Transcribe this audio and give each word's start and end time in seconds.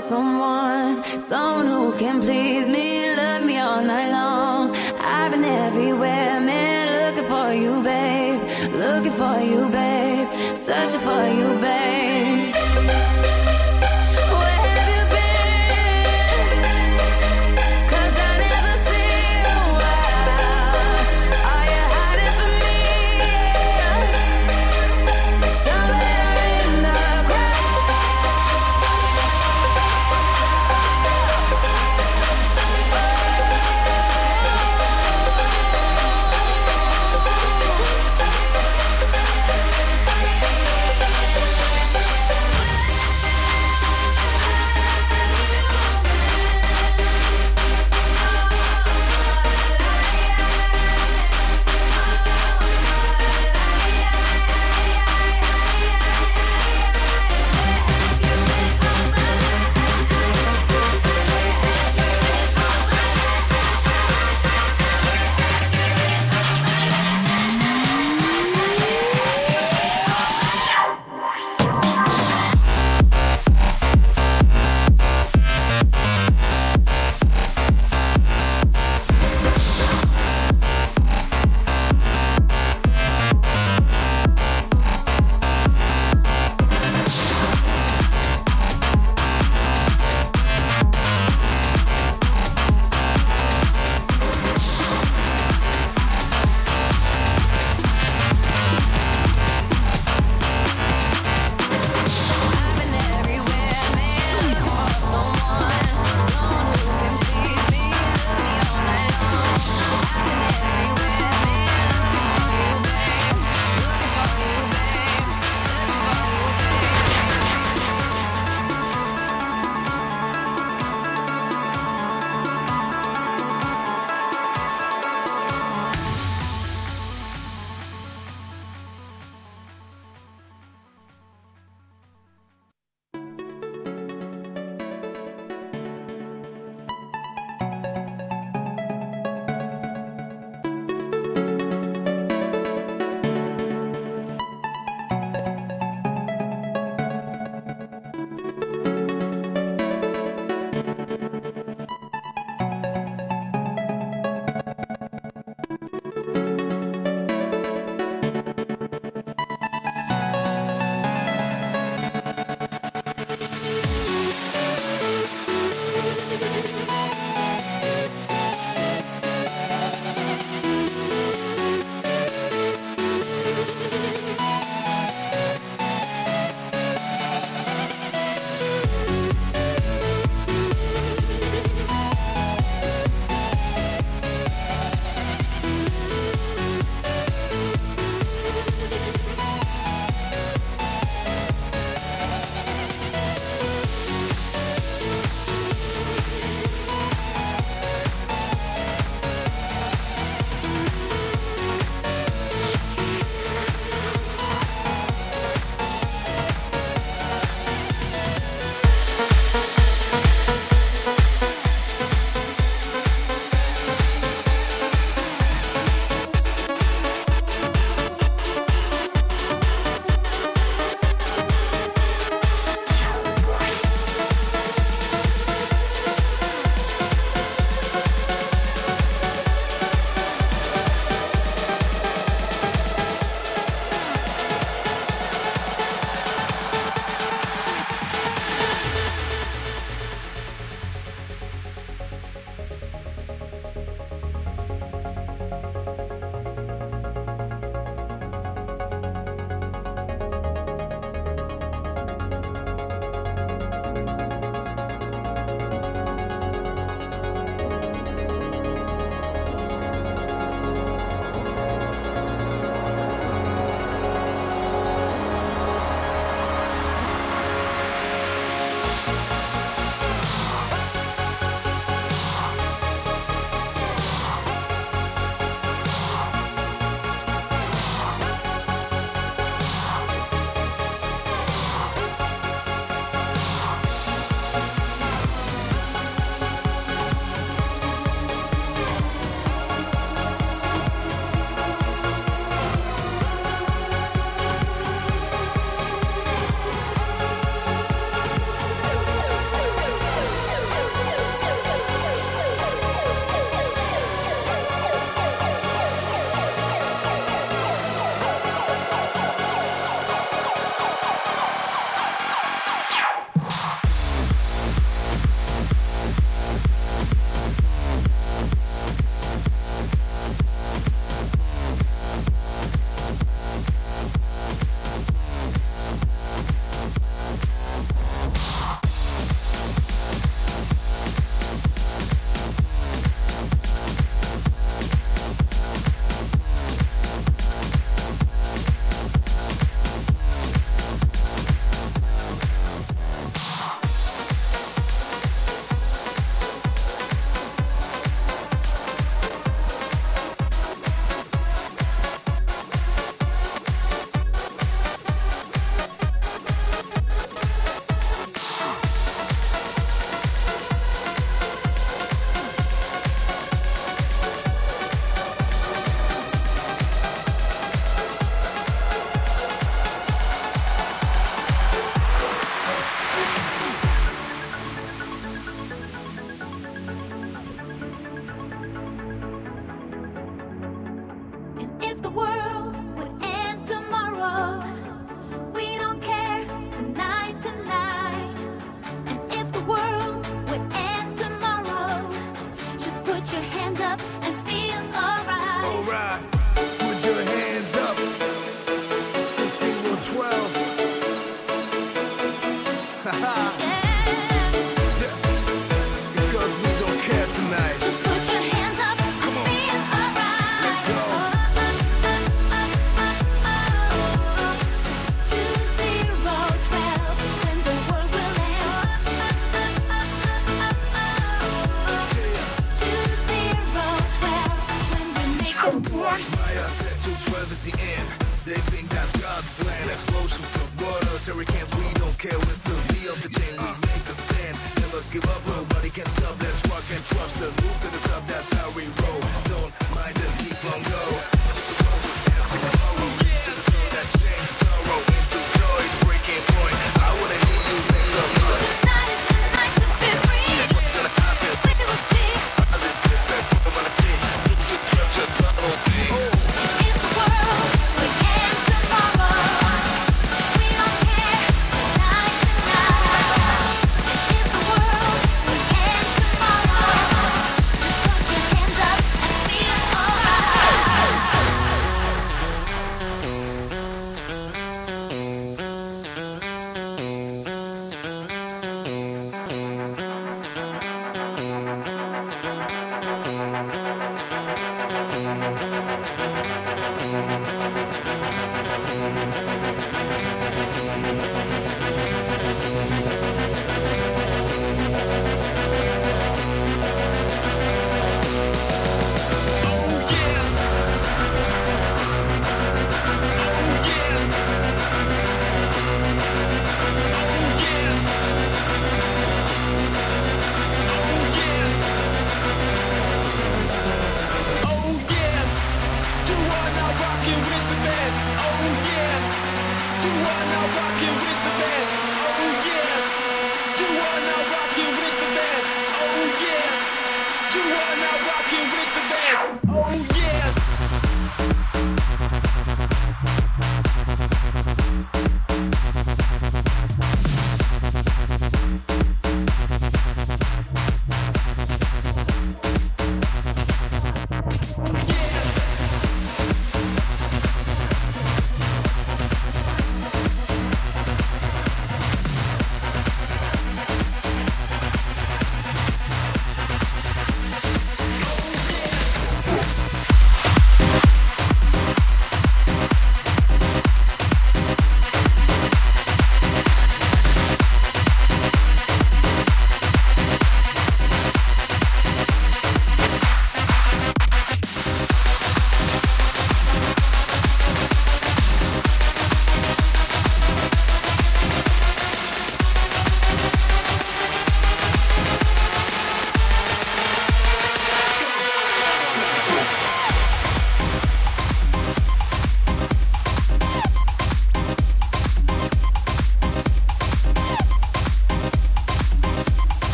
someone, 0.00 1.04
someone 1.04 1.66
who 1.66 1.92
can 1.98 2.20
please 2.20 2.68
me, 2.68 3.14
love 3.14 3.44
me 3.44 3.58
all 3.58 3.82
night 3.82 4.10
long. 4.10 4.74
I've 4.98 5.30
been 5.30 5.44
everywhere, 5.44 6.40
man, 6.40 7.14
looking 7.14 7.28
for 7.28 7.52
you, 7.52 7.82
babe. 7.82 8.40
Looking 8.72 9.12
for 9.12 9.38
you, 9.40 9.68
babe. 9.68 10.32
Searching 10.32 11.00
for 11.00 11.24
you, 11.28 11.58
babe. 11.60 12.39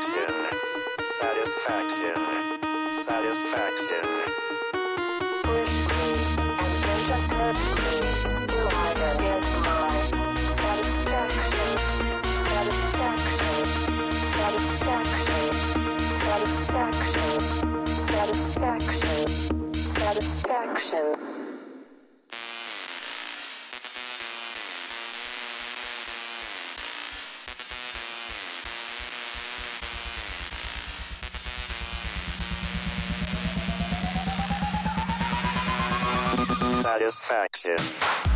Satisfaction. 0.00 0.50
Satisfaction. 1.20 2.19
Yeah. 37.00 38.29